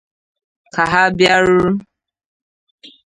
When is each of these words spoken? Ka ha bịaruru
Ka 0.73 0.83
ha 0.91 1.01
bịaruru 1.17 1.71